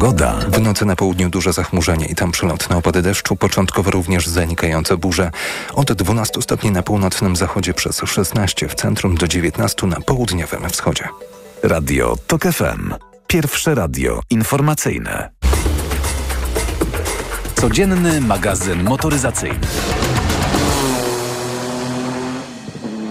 Pogoda. 0.00 0.38
W 0.48 0.60
nocy 0.60 0.84
na 0.84 0.96
południu 0.96 1.30
duże 1.30 1.52
zachmurzenie 1.52 2.06
i 2.06 2.14
tam 2.14 2.32
przelotne 2.32 2.76
opady 2.76 3.02
deszczu, 3.02 3.36
początkowo 3.36 3.90
również 3.90 4.26
zanikające 4.26 4.96
burze. 4.96 5.30
Od 5.74 5.92
12 5.92 6.42
stopni 6.42 6.70
na 6.70 6.82
północnym 6.82 7.36
zachodzie 7.36 7.74
przez 7.74 8.00
16 8.06 8.68
w 8.68 8.74
centrum 8.74 9.14
do 9.14 9.28
19 9.28 9.86
na 9.86 10.00
południowym 10.00 10.70
wschodzie. 10.70 11.08
Radio 11.62 12.16
TOK 12.26 12.42
FM. 12.42 12.94
Pierwsze 13.26 13.74
radio 13.74 14.20
informacyjne. 14.30 15.30
Codzienny 17.54 18.20
magazyn 18.20 18.82
motoryzacyjny. 18.84 19.66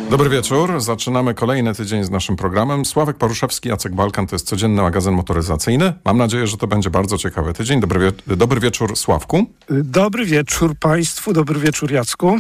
Dobry 0.10 0.30
wieczór. 0.30 0.82
Zaczynamy 0.82 1.34
kolejny 1.34 1.76
tydzień 1.76 2.04
z 2.04 2.10
naszym 2.10 2.36
programem. 2.36 2.86
Sławek 2.86 3.18
Paruszewski, 3.18 3.70
Jacek 3.70 3.96
Balkan 3.96 4.28
to 4.28 4.36
jest 4.36 4.48
codzienny 4.48 4.82
magazyn 4.82 5.14
motoryzacyjny. 5.14 5.94
Mam 6.06 6.18
nadzieję, 6.18 6.48
że 6.48 6.58
to 6.58 6.68
będzie 6.68 6.90
bardzo 6.90 7.18
ciekawy 7.18 7.54
tydzień. 7.54 7.80
Dobry, 7.80 8.12
wie 8.28 8.36
dobry 8.36 8.60
wieczór, 8.60 8.96
Sławku. 8.96 9.46
Dobry 9.70 10.26
wieczór 10.26 10.76
Państwu, 10.80 11.34
dobry 11.34 11.60
wieczór 11.60 11.92
Jacku. 11.92 12.40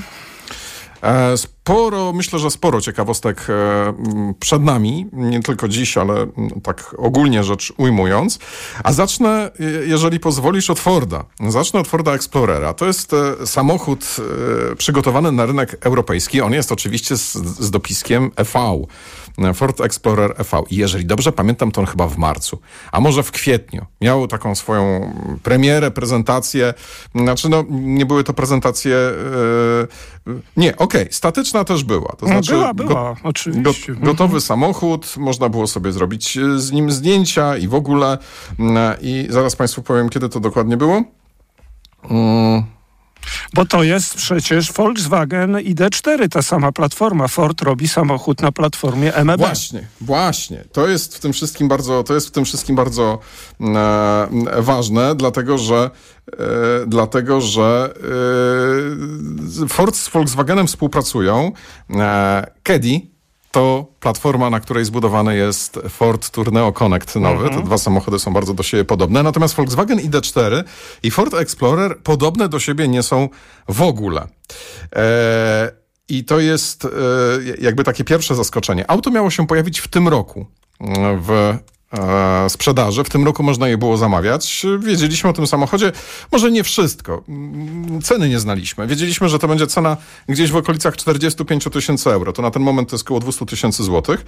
E, 1.03 1.35
sporo, 1.69 2.13
myślę, 2.13 2.39
że 2.39 2.51
sporo 2.51 2.81
ciekawostek 2.81 3.47
e, 3.49 3.93
przed 4.39 4.63
nami, 4.63 5.07
nie 5.13 5.39
tylko 5.39 5.67
dziś, 5.67 5.97
ale 5.97 6.27
tak 6.63 6.95
ogólnie 6.97 7.43
rzecz 7.43 7.73
ujmując. 7.77 8.39
A 8.83 8.93
zacznę, 8.93 9.51
jeżeli 9.85 10.19
pozwolisz, 10.19 10.69
od 10.69 10.79
Forda. 10.79 11.25
Zacznę 11.47 11.79
od 11.79 11.87
Forda 11.87 12.13
Explorera. 12.13 12.73
To 12.73 12.85
jest 12.85 13.13
e, 13.13 13.47
samochód 13.47 14.15
przygotowany 14.77 15.31
na 15.31 15.45
rynek 15.45 15.77
europejski. 15.81 16.41
On 16.41 16.53
jest 16.53 16.71
oczywiście 16.71 17.17
z, 17.17 17.33
z 17.59 17.71
dopiskiem 17.71 18.31
EV. 18.35 18.59
Ford 19.53 19.81
Explorer 19.81 20.33
EV. 20.37 20.63
I 20.69 20.75
jeżeli 20.75 21.05
dobrze 21.05 21.31
pamiętam, 21.31 21.71
to 21.71 21.81
on 21.81 21.87
chyba 21.87 22.07
w 22.07 22.17
marcu, 22.17 22.59
a 22.91 22.99
może 22.99 23.23
w 23.23 23.31
kwietniu. 23.31 23.85
Miał 24.01 24.27
taką 24.27 24.55
swoją 24.55 25.13
premierę, 25.43 25.91
prezentację. 25.91 26.73
Znaczy, 27.15 27.49
no, 27.49 27.63
nie 27.69 28.05
były 28.05 28.23
to 28.23 28.33
prezentacje. 28.33 28.95
Yy, 30.25 30.41
nie, 30.57 30.75
okej, 30.77 31.01
okay, 31.01 31.13
statyczna 31.13 31.58
też 31.63 31.83
była. 31.83 32.15
To 32.17 32.25
znaczy, 32.25 32.51
była, 32.51 32.73
była, 32.73 32.89
go, 32.89 33.15
oczywiście. 33.23 33.93
Go, 33.93 33.99
gotowy 33.99 34.23
mhm. 34.23 34.41
samochód, 34.41 35.17
można 35.17 35.49
było 35.49 35.67
sobie 35.67 35.91
zrobić 35.91 36.37
e, 36.37 36.59
z 36.59 36.71
nim 36.71 36.91
zdjęcia 36.91 37.57
i 37.57 37.67
w 37.67 37.75
ogóle. 37.75 38.17
Mm, 38.59 38.97
I 39.01 39.27
zaraz 39.29 39.55
Państwu 39.55 39.81
powiem, 39.81 40.09
kiedy 40.09 40.29
to 40.29 40.39
dokładnie 40.39 40.77
było. 40.77 41.03
Yy. 42.09 42.78
Bo 43.53 43.65
to 43.65 43.83
jest 43.83 44.15
przecież 44.15 44.71
Volkswagen 44.71 45.51
ID4, 45.51 46.29
ta 46.29 46.41
sama 46.41 46.71
platforma. 46.71 47.27
Ford 47.27 47.61
robi 47.61 47.87
samochód 47.87 48.41
na 48.41 48.51
platformie 48.51 49.13
MEB. 49.25 49.39
Właśnie, 49.39 49.87
właśnie. 50.01 50.63
To 50.71 50.87
jest 50.87 51.15
w 51.15 51.19
tym 51.19 51.33
wszystkim 51.33 51.67
bardzo, 51.67 52.03
to 52.03 52.13
jest 52.13 52.27
w 52.27 52.31
tym 52.31 52.45
wszystkim 52.45 52.75
bardzo 52.75 53.19
e, 53.61 54.27
ważne, 54.61 55.15
dlatego 55.15 55.57
że 55.57 55.89
e, 56.31 56.37
dlatego, 56.87 57.41
że 57.41 57.93
e, 59.63 59.67
Ford 59.67 59.95
z 59.95 60.09
Volkswagenem 60.09 60.67
współpracują. 60.67 61.51
E, 61.89 62.51
Caddy 62.63 63.08
to 63.51 63.85
platforma, 63.99 64.49
na 64.49 64.59
której 64.59 64.85
zbudowany 64.85 65.35
jest 65.35 65.79
Ford 65.89 66.29
Tourneo 66.29 66.71
Connect 66.71 67.15
nowy. 67.15 67.43
Mhm. 67.43 67.55
Te 67.55 67.65
dwa 67.65 67.77
samochody 67.77 68.19
są 68.19 68.33
bardzo 68.33 68.53
do 68.53 68.63
siebie 68.63 68.85
podobne. 68.85 69.23
Natomiast 69.23 69.55
Volkswagen 69.55 69.99
ID4 69.99 70.63
i 71.03 71.11
Ford 71.11 71.33
Explorer 71.33 71.97
podobne 72.03 72.49
do 72.49 72.59
siebie 72.59 72.87
nie 72.87 73.03
są 73.03 73.29
w 73.69 73.81
ogóle. 73.81 74.27
Eee, 74.91 75.69
I 76.09 76.25
to 76.25 76.39
jest 76.39 76.85
e, 76.85 76.89
jakby 77.61 77.83
takie 77.83 78.03
pierwsze 78.03 78.35
zaskoczenie. 78.35 78.91
Auto 78.91 79.11
miało 79.11 79.29
się 79.29 79.47
pojawić 79.47 79.79
w 79.79 79.87
tym 79.87 80.07
roku 80.07 80.45
w 81.21 81.31
e, 81.31 81.59
sprzedaży. 82.49 83.03
W 83.03 83.09
tym 83.09 83.25
roku 83.25 83.43
można 83.43 83.67
je 83.67 83.77
było 83.77 83.97
zamawiać. 83.97 84.65
Wiedzieliśmy 84.79 85.29
o 85.29 85.33
tym 85.33 85.47
samochodzie, 85.47 85.91
może 86.31 86.51
nie 86.51 86.63
wszystko. 86.63 87.23
Ceny 88.03 88.29
nie 88.29 88.39
znaliśmy. 88.39 88.87
Wiedzieliśmy, 88.87 89.29
że 89.29 89.39
to 89.39 89.47
będzie 89.47 89.67
cena 89.67 89.97
gdzieś 90.29 90.51
w 90.51 90.55
okolicach 90.55 90.97
45 90.97 91.63
tysięcy 91.73 92.09
euro. 92.09 92.33
To 92.33 92.41
na 92.41 92.51
ten 92.51 92.61
moment 92.61 92.89
to 92.89 92.95
jest 92.95 93.05
około 93.05 93.19
200 93.19 93.45
tysięcy 93.45 93.83
złotych. 93.83 94.25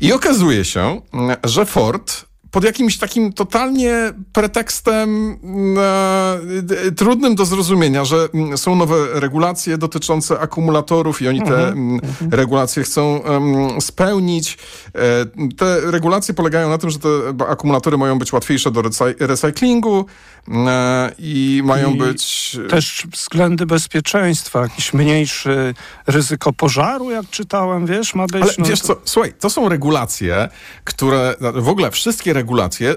I 0.00 0.12
okazuje 0.12 0.64
się, 0.64 1.00
że 1.44 1.66
Ford 1.66 2.27
pod 2.50 2.64
jakimś 2.64 2.98
takim 2.98 3.32
totalnie 3.32 4.12
pretekstem 4.32 5.38
e, 5.78 6.92
trudnym 6.92 7.34
do 7.34 7.44
zrozumienia, 7.44 8.04
że 8.04 8.28
mm, 8.34 8.58
są 8.58 8.76
nowe 8.76 9.20
regulacje 9.20 9.78
dotyczące 9.78 10.40
akumulatorów 10.40 11.22
i 11.22 11.28
oni 11.28 11.42
te 11.42 11.68
mm 11.68 11.98
-hmm. 11.98 12.30
regulacje 12.30 12.82
chcą 12.82 13.18
um, 13.18 13.80
spełnić. 13.80 14.58
E, 14.94 15.54
te 15.56 15.80
regulacje 15.90 16.34
polegają 16.34 16.68
na 16.68 16.78
tym, 16.78 16.90
że 16.90 16.98
te 16.98 17.08
akumulatory 17.48 17.98
mają 17.98 18.18
być 18.18 18.32
łatwiejsze 18.32 18.70
do 18.70 18.82
recyklingu 19.20 20.06
e, 20.48 21.12
i 21.18 21.62
mają 21.64 21.94
I 21.94 21.98
być... 21.98 22.56
Też 22.70 23.06
względy 23.12 23.66
bezpieczeństwa, 23.66 24.60
jakiś 24.60 24.94
mniejszy 24.94 25.74
ryzyko 26.06 26.52
pożaru, 26.52 27.10
jak 27.10 27.30
czytałem, 27.30 27.86
wiesz, 27.86 28.14
ma 28.14 28.26
być... 28.26 28.42
Ale 28.42 28.52
no, 28.58 28.64
wiesz 28.66 28.80
to... 28.80 28.86
co, 28.86 29.00
słuchaj, 29.04 29.32
to 29.40 29.50
są 29.50 29.68
regulacje, 29.68 30.48
które 30.84 31.34
w 31.54 31.68
ogóle 31.68 31.90
wszystkie 31.90 32.32
regulacje, 32.38 32.94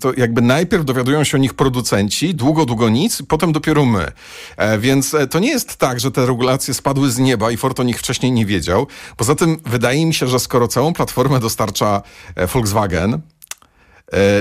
to 0.00 0.12
jakby 0.16 0.42
najpierw 0.42 0.84
dowiadują 0.84 1.24
się 1.24 1.36
o 1.36 1.40
nich 1.40 1.54
producenci, 1.54 2.34
długo, 2.34 2.66
długo 2.66 2.88
nic, 2.88 3.22
potem 3.28 3.52
dopiero 3.52 3.84
my. 3.84 4.12
E, 4.56 4.78
więc 4.78 5.14
e, 5.14 5.26
to 5.26 5.38
nie 5.38 5.48
jest 5.48 5.76
tak, 5.76 6.00
że 6.00 6.10
te 6.10 6.26
regulacje 6.26 6.74
spadły 6.74 7.10
z 7.10 7.18
nieba 7.18 7.50
i 7.50 7.56
Ford 7.56 7.80
o 7.80 7.82
nich 7.82 7.98
wcześniej 7.98 8.32
nie 8.32 8.46
wiedział. 8.46 8.86
Poza 9.16 9.34
tym 9.34 9.56
wydaje 9.66 10.06
mi 10.06 10.14
się, 10.14 10.26
że 10.26 10.38
skoro 10.38 10.68
całą 10.68 10.92
platformę 10.92 11.40
dostarcza 11.40 12.02
e, 12.36 12.46
Volkswagen, 12.46 13.20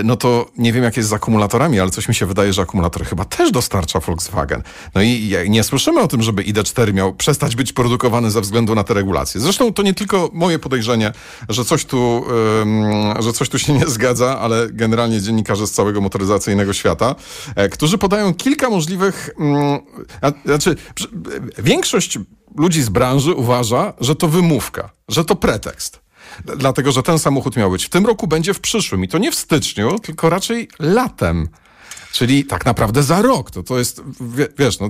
no 0.03 0.15
to 0.15 0.45
nie 0.57 0.73
wiem 0.73 0.83
jak 0.83 0.97
jest 0.97 1.09
z 1.09 1.13
akumulatorami, 1.13 1.79
ale 1.79 1.91
coś 1.91 2.07
mi 2.07 2.15
się 2.15 2.25
wydaje, 2.25 2.53
że 2.53 2.61
akumulatory 2.61 3.05
chyba 3.05 3.25
też 3.25 3.51
dostarcza 3.51 3.99
Volkswagen. 3.99 4.63
No 4.95 5.01
i 5.01 5.35
nie 5.49 5.63
słyszymy 5.63 6.01
o 6.01 6.07
tym, 6.07 6.21
żeby 6.21 6.43
ID4 6.43 6.93
miał 6.93 7.13
przestać 7.13 7.55
być 7.55 7.73
produkowany 7.73 8.31
ze 8.31 8.41
względu 8.41 8.75
na 8.75 8.83
te 8.83 8.93
regulacje. 8.93 9.41
Zresztą 9.41 9.73
to 9.73 9.83
nie 9.83 9.93
tylko 9.93 10.29
moje 10.33 10.59
podejrzenie, 10.59 11.11
że 11.49 11.65
coś 11.65 11.85
tu, 11.85 12.25
że 13.19 13.33
coś 13.33 13.49
tu 13.49 13.59
się 13.59 13.73
nie 13.73 13.87
zgadza, 13.87 14.39
ale 14.39 14.67
generalnie 14.71 15.21
dziennikarze 15.21 15.67
z 15.67 15.71
całego 15.71 16.01
motoryzacyjnego 16.01 16.73
świata, 16.73 17.15
e, 17.55 17.69
którzy 17.69 17.97
podają 17.97 18.33
kilka 18.33 18.69
możliwych, 18.69 19.29
mm, 19.39 19.79
znaczy 20.45 20.75
większość 21.57 22.19
ludzi 22.57 22.81
z 22.81 22.89
branży 22.89 23.33
uważa, 23.33 23.93
że 23.99 24.15
to 24.15 24.27
wymówka, 24.27 24.89
że 25.09 25.25
to 25.25 25.35
pretekst 25.35 26.02
dlatego 26.57 26.91
że 26.91 27.03
ten 27.03 27.19
samochód 27.19 27.57
miał 27.57 27.71
być 27.71 27.85
w 27.85 27.89
tym 27.89 28.05
roku, 28.05 28.27
będzie 28.27 28.53
w 28.53 28.59
przyszłym. 28.59 29.03
I 29.03 29.07
to 29.07 29.17
nie 29.17 29.31
w 29.31 29.35
styczniu, 29.35 29.99
tylko 29.99 30.29
raczej 30.29 30.67
latem. 30.79 31.49
Czyli 32.13 32.45
tak 32.45 32.65
naprawdę 32.65 33.03
za 33.03 33.21
rok. 33.21 33.51
To, 33.51 33.63
to 33.63 33.79
jest, 33.79 34.01
wiesz, 34.57 34.79
no, 34.79 34.89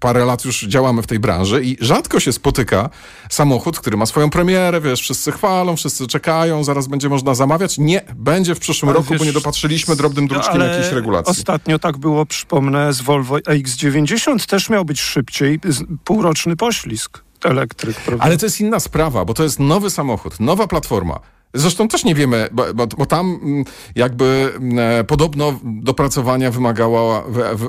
parę 0.00 0.24
lat 0.24 0.44
już 0.44 0.64
działamy 0.64 1.02
w 1.02 1.06
tej 1.06 1.18
branży 1.18 1.64
i 1.64 1.76
rzadko 1.80 2.20
się 2.20 2.32
spotyka 2.32 2.90
samochód, 3.30 3.78
który 3.80 3.96
ma 3.96 4.06
swoją 4.06 4.30
premierę, 4.30 4.80
wiesz, 4.80 5.00
wszyscy 5.00 5.32
chwalą, 5.32 5.76
wszyscy 5.76 6.06
czekają, 6.06 6.64
zaraz 6.64 6.86
będzie 6.86 7.08
można 7.08 7.34
zamawiać. 7.34 7.78
Nie, 7.78 8.00
będzie 8.16 8.54
w 8.54 8.58
przyszłym 8.58 8.88
ale 8.88 8.98
roku, 8.98 9.10
wiesz, 9.10 9.18
bo 9.18 9.24
nie 9.24 9.32
dopatrzyliśmy 9.32 9.96
drobnym 9.96 10.28
druczkiem 10.28 10.60
jakiejś 10.60 10.92
regulacji. 10.92 11.30
Ostatnio 11.30 11.78
tak 11.78 11.98
było, 11.98 12.26
przypomnę, 12.26 12.92
z 12.92 13.00
Volvo 13.00 13.36
X90 13.36 14.46
też 14.46 14.70
miał 14.70 14.84
być 14.84 15.00
szybciej, 15.00 15.60
półroczny 16.04 16.56
poślizg 16.56 17.23
elektryk. 17.44 17.96
Prawda? 17.96 18.24
Ale 18.24 18.36
to 18.36 18.46
jest 18.46 18.60
inna 18.60 18.80
sprawa, 18.80 19.24
bo 19.24 19.34
to 19.34 19.42
jest 19.42 19.60
nowy 19.60 19.90
samochód, 19.90 20.40
nowa 20.40 20.66
platforma. 20.66 21.20
Zresztą 21.54 21.88
też 21.88 22.04
nie 22.04 22.14
wiemy, 22.14 22.48
bo, 22.52 22.86
bo, 22.86 23.06
tam 23.06 23.40
mm, 23.42 23.64
jakby 23.94 24.52
mm, 24.56 24.78
e, 24.78 25.04
podobno 25.04 25.60
dopracowania 25.64 26.50
wymagało, 26.50 27.24
w, 27.28 27.38
w, 27.58 27.68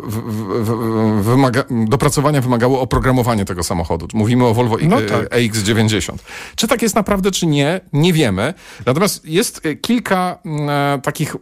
w, 0.65 1.23
wymaga, 1.23 1.63
dopracowania 1.69 2.41
wymagało 2.41 2.81
oprogramowanie 2.81 3.45
tego 3.45 3.63
samochodu. 3.63 4.07
Mówimy 4.13 4.45
o 4.45 4.53
Volvo 4.53 4.77
no 4.81 4.97
tak. 5.01 5.29
EX90. 5.29 6.13
Czy 6.55 6.67
tak 6.67 6.81
jest 6.81 6.95
naprawdę, 6.95 7.31
czy 7.31 7.47
nie, 7.47 7.81
nie 7.93 8.13
wiemy. 8.13 8.53
Natomiast 8.85 9.25
jest 9.25 9.65
e, 9.65 9.75
kilka 9.75 10.39
e, 10.45 10.99
takich 11.03 11.35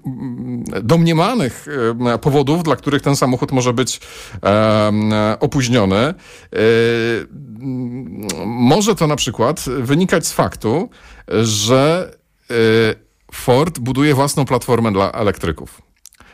domniemanych 0.84 1.66
e, 2.14 2.18
powodów, 2.18 2.64
dla 2.64 2.76
których 2.76 3.02
ten 3.02 3.16
samochód 3.16 3.52
może 3.52 3.74
być 3.74 4.00
e, 4.44 4.92
opóźniony. 5.40 5.98
E, 5.98 6.14
może 8.46 8.96
to 8.96 9.08
na 9.08 9.16
przykład 9.16 9.66
wynikać 9.80 10.28
z 10.28 10.34
faktu, 10.34 10.90
że 11.42 12.12
Ford 13.32 13.80
buduje 13.80 14.14
własną 14.14 14.46
platformę 14.46 14.92
dla 14.92 15.12
elektryków 15.12 15.82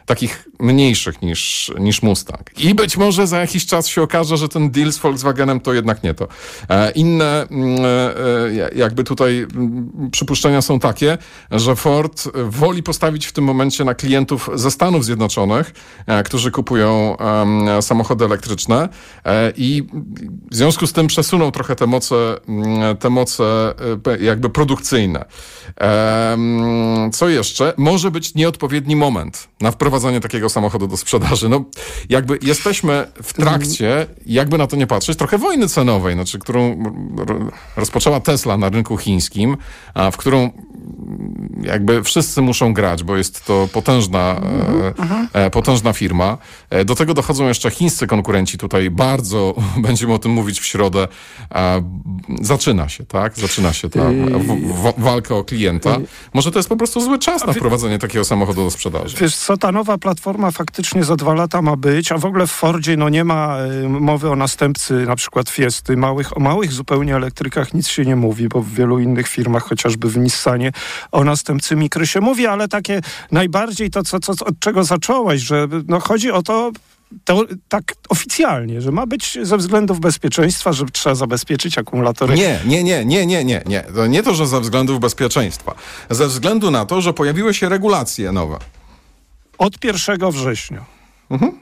takich 0.10 0.48
mniejszych 0.60 1.22
niż, 1.22 1.72
niż 1.80 2.02
Mustang. 2.02 2.60
I 2.60 2.76
być 2.76 2.98
może 2.98 3.28
za 3.28 3.40
jakiś 3.40 3.66
czas 3.66 3.88
się 3.88 4.02
okaże, 4.02 4.38
że 4.38 4.50
ten 4.50 4.72
deal 4.72 4.92
z 4.92 4.98
Volkswagenem 4.98 5.60
to 5.60 5.74
jednak 5.74 6.04
nie 6.04 6.14
to. 6.14 6.28
E, 6.70 6.92
inne 6.92 7.48
mm, 7.48 7.80
e, 8.66 8.76
jakby 8.76 9.04
tutaj 9.04 9.40
mm, 9.40 10.10
przypuszczenia 10.12 10.62
są 10.62 10.80
takie, 10.80 11.18
że 11.52 11.76
Ford 11.76 12.24
woli 12.34 12.84
postawić 12.84 13.26
w 13.26 13.32
tym 13.32 13.44
momencie 13.44 13.84
na 13.84 13.94
klientów 13.94 14.50
ze 14.54 14.72
Stanów 14.72 15.06
Zjednoczonych, 15.06 15.74
e, 16.08 16.24
którzy 16.24 16.52
kupują 16.52 17.18
samochody 17.82 18.26
elektryczne 18.26 18.90
i 19.58 19.84
w 20.52 20.56
związku 20.56 20.88
z 20.88 20.94
tym 20.94 21.08
przesuną 21.08 21.52
trochę 21.52 21.76
te 21.76 21.88
moce, 21.88 22.16
mm, 22.48 22.98
te 22.98 23.10
moce 23.10 23.74
jakby 24.20 24.50
produkcyjne. 24.50 25.26
Co 27.14 27.30
jeszcze? 27.30 27.74
Może 27.78 28.12
być 28.12 28.36
nieodpowiedni 28.36 28.96
moment 28.96 29.48
na 29.62 29.72
wprowadzenie 29.72 29.99
wprowadzenie 30.00 30.20
takiego 30.22 30.50
samochodu 30.50 30.88
do 30.88 30.98
sprzedaży. 30.98 31.50
No, 31.50 31.66
jakby 32.10 32.40
jesteśmy 32.42 33.08
w 33.24 33.34
trakcie, 33.34 34.08
jakby 34.26 34.58
na 34.58 34.68
to 34.68 34.76
nie 34.76 34.88
patrzeć, 34.88 35.18
trochę 35.18 35.38
wojny 35.38 35.70
cenowej, 35.70 36.14
znaczy, 36.14 36.40
którą 36.40 36.84
rozpoczęła 37.76 38.20
Tesla 38.20 38.58
na 38.58 38.70
rynku 38.70 38.98
chińskim, 38.98 39.58
a 39.94 40.12
w 40.12 40.18
którą 40.18 40.52
jakby 41.62 42.04
wszyscy 42.04 42.42
muszą 42.42 42.74
grać, 42.74 43.04
bo 43.04 43.18
jest 43.18 43.46
to 43.46 43.68
potężna, 43.74 44.42
e, 45.34 45.46
e, 45.46 45.50
potężna 45.50 45.94
firma. 45.94 46.38
E, 46.70 46.86
do 46.86 46.96
tego 46.96 47.14
dochodzą 47.14 47.48
jeszcze 47.48 47.72
chińscy 47.72 48.08
konkurenci 48.08 48.58
tutaj 48.58 48.90
bardzo, 48.90 49.56
będziemy 49.88 50.14
o 50.14 50.20
tym 50.20 50.32
mówić 50.32 50.60
w 50.60 50.66
środę, 50.66 51.08
e, 51.52 51.84
zaczyna 52.42 52.90
się, 52.90 53.06
tak? 53.06 53.40
Zaczyna 53.40 53.74
się 53.74 53.90
ta 53.90 54.00
w, 54.04 54.74
w, 54.74 54.94
walka 54.98 55.36
o 55.36 55.44
klienta. 55.44 55.98
Może 56.34 56.52
to 56.52 56.60
jest 56.60 56.70
po 56.70 56.76
prostu 56.76 57.02
zły 57.02 57.20
czas 57.20 57.46
na 57.46 57.54
wprowadzenie 57.54 58.00
takiego 58.00 58.26
samochodu 58.26 58.64
do 58.64 58.72
sprzedaży. 58.72 59.18
Wiesz 59.18 59.36
co, 59.36 59.58
ta 59.58 59.72
nowa 59.80 59.98
platforma 59.98 60.52
faktycznie 60.52 61.04
za 61.04 61.16
dwa 61.16 61.34
lata 61.34 61.62
ma 61.62 61.76
być, 61.76 62.12
a 62.12 62.18
w 62.18 62.26
ogóle 62.26 62.48
w 62.48 62.52
Fordzie 62.52 62.98
no 62.98 63.10
nie 63.10 63.24
ma 63.24 63.58
y, 63.86 63.90
mowy 63.90 64.30
o 64.30 64.36
następcy 64.36 64.94
na 64.94 65.16
przykład 65.16 65.50
Fiesty. 65.50 65.98
Małych, 65.98 66.38
o 66.38 66.40
małych 66.40 66.72
zupełnie 66.72 67.16
elektrykach 67.16 67.74
nic 67.74 67.88
się 67.88 68.06
nie 68.06 68.16
mówi, 68.16 68.48
bo 68.48 68.62
w 68.62 68.70
wielu 68.70 69.00
innych 69.00 69.28
firmach, 69.28 69.64
chociażby 69.64 70.10
w 70.10 70.18
Nissanie, 70.18 70.72
o 71.12 71.24
następcy 71.24 71.76
mikry 71.76 72.08
się 72.08 72.22
mówi, 72.22 72.48
ale 72.48 72.68
takie 72.68 73.02
najbardziej 73.32 73.90
to, 73.90 74.04
co, 74.04 74.20
co, 74.20 74.32
od 74.32 74.60
czego 74.60 74.84
zacząłeś, 74.84 75.42
że 75.42 75.68
no, 75.88 76.00
chodzi 76.00 76.32
o 76.32 76.42
to, 76.42 76.72
to, 77.26 77.44
tak 77.70 77.84
oficjalnie, 78.10 78.82
że 78.82 78.92
ma 78.92 79.06
być 79.06 79.38
ze 79.42 79.58
względów 79.58 80.00
bezpieczeństwa, 80.00 80.74
że 80.74 80.86
trzeba 80.86 81.16
zabezpieczyć 81.16 81.78
akumulatory. 81.78 82.36
Nie, 82.36 82.60
nie, 82.66 82.84
nie, 82.84 83.06
nie, 83.06 83.26
nie, 83.26 83.46
nie, 83.46 83.64
nie. 83.66 83.82
To 83.96 84.08
nie 84.08 84.24
to, 84.24 84.34
że 84.34 84.48
ze 84.48 84.62
względów 84.62 85.00
bezpieczeństwa. 85.00 85.76
Ze 86.10 86.28
względu 86.28 86.72
na 86.72 86.86
to, 86.86 87.02
że 87.02 87.14
pojawiły 87.14 87.54
się 87.54 87.70
regulacje 87.70 88.32
nowe. 88.32 88.58
Od 89.60 89.84
1 89.84 90.32
września. 90.32 90.86
Mhm. 91.30 91.60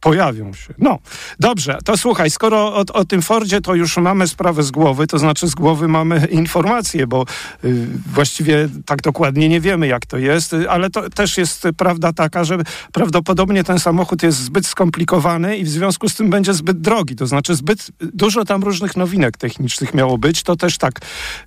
Pojawią 0.00 0.52
się. 0.52 0.74
No, 0.78 0.98
dobrze, 1.40 1.78
to 1.84 1.96
słuchaj, 1.96 2.30
skoro 2.30 2.74
o, 2.74 2.84
o, 2.92 3.04
tym 3.04 3.22
Fordzie 3.22 3.60
to 3.60 3.74
już 3.74 3.96
mamy 3.96 4.28
sprawę 4.28 4.62
z 4.62 4.70
głowy, 4.70 5.06
to 5.06 5.18
znaczy 5.18 5.48
z 5.48 5.54
głowy 5.54 5.88
mamy 5.88 6.26
informacje, 6.30 7.06
bo 7.06 7.24
y, 7.64 7.86
właściwie 8.12 8.68
tak 8.86 9.02
dokładnie 9.02 9.48
nie 9.48 9.60
wiemy, 9.60 9.86
jak 9.86 10.06
to 10.06 10.18
jest, 10.18 10.52
y, 10.52 10.70
ale 10.70 10.90
to 10.90 11.10
też 11.10 11.38
jest 11.38 11.66
prawda 11.76 12.12
taka, 12.12 12.44
że 12.44 12.58
prawdopodobnie 12.92 13.64
ten 13.64 13.78
samochód 13.78 14.22
jest 14.22 14.38
zbyt 14.38 14.66
skomplikowany 14.66 15.56
i 15.56 15.64
w 15.64 15.68
związku 15.68 16.08
z 16.08 16.14
tym 16.14 16.30
będzie 16.30 16.54
zbyt 16.54 16.80
drogi, 16.80 17.16
to 17.16 17.26
znaczy 17.26 17.54
zbyt 17.54 17.90
dużo 18.00 18.44
tam 18.44 18.62
różnych 18.62 18.96
nowinek 18.96 19.36
technicznych 19.36 19.94
miało 19.94 20.18
być, 20.18 20.42
to 20.42 20.56
też 20.56 20.78
tak 20.78 21.00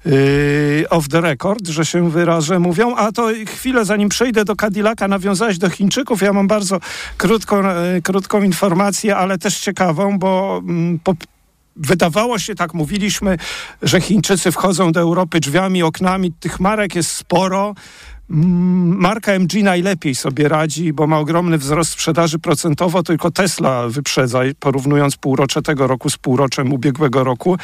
y, 0.06 0.86
off 0.90 1.08
the 1.08 1.22
record, 1.22 1.68
że 1.68 1.86
się 1.86 2.10
wyrażę, 2.10 2.60
mówią, 2.60 2.96
a 2.96 3.12
to 3.12 3.30
chwilę 3.48 3.86
zanim 3.86 4.10
przejdę 4.10 4.46
do 4.46 4.56
Cadillaca, 4.56 5.08
nawiązałeś 5.08 5.58
do 5.58 5.70
Chińczyków, 5.70 6.22
ja 6.22 6.34
mam 6.34 6.48
bardzo 6.48 6.80
krótką, 7.18 7.62
y, 7.98 8.02
informację, 8.44 9.18
ale 9.18 9.38
też 9.38 9.60
ciekawą, 9.60 10.20
bo 10.20 10.62
mm, 10.64 11.00
po, 11.00 11.14
wydawało 11.76 12.40
się, 12.40 12.56
tak 12.56 12.74
mówiliśmy, 12.74 13.38
że 13.82 14.02
Chińczycy 14.02 14.52
wchodzą 14.52 14.92
do 14.92 15.00
Europy 15.00 15.40
drzwiami, 15.40 15.84
oknami, 15.84 16.32
tych 16.32 16.60
marek 16.60 16.96
jest 16.96 17.12
sporo. 17.12 17.76
Marka 18.34 19.32
MG 19.32 19.64
najlepiej 19.64 20.16
sobie 20.16 20.48
radzi, 20.48 20.94
bo 20.94 21.08
ma 21.08 21.20
ogromny 21.20 21.58
wzrost 21.58 21.92
sprzedaży 21.92 22.40
procentowo, 22.40 23.04
tylko 23.04 23.32
Tesla 23.32 23.88
wyprzedza, 23.88 24.40
porównując 24.60 25.16
półrocze 25.16 25.62
tego 25.62 25.88
roku 25.88 26.10
z 26.10 26.18
półroczem 26.18 26.74
ubiegłego 26.74 27.24
roku. 27.24 27.58